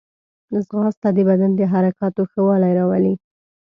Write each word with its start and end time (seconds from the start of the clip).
ځغاسته 0.65 1.09
د 1.15 1.19
بدن 1.29 1.51
د 1.55 1.61
حرکاتو 1.73 2.21
ښه 2.31 2.41
والی 2.47 2.71
راولي 2.79 3.13